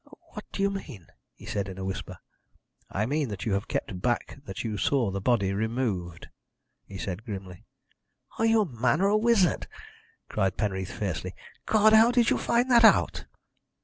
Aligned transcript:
"What 0.33 0.45
do 0.51 0.63
you 0.63 0.71
mean?" 0.71 1.05
he 1.35 1.45
said, 1.45 1.69
in 1.69 1.77
a 1.77 1.85
whisper. 1.85 2.17
"I 2.89 3.05
mean 3.05 3.29
that 3.29 3.45
you 3.45 3.53
have 3.53 3.67
kept 3.67 4.01
back 4.01 4.39
that 4.45 4.63
you 4.63 4.75
saw 4.75 5.11
the 5.11 5.21
body 5.21 5.53
removed," 5.53 6.27
he 6.87 6.97
said 6.97 7.23
grimly. 7.23 7.65
"Are 8.39 8.45
you 8.47 8.61
a 8.61 8.65
man 8.65 9.01
or 9.01 9.09
a 9.09 9.15
wizard?" 9.15 9.67
cried 10.27 10.57
Penreath 10.57 10.91
fiercely. 10.91 11.35
"God! 11.67 11.93
how 11.93 12.09
did 12.09 12.31
you 12.31 12.39
find 12.39 12.71
that 12.71 12.83
out?" 12.83 13.25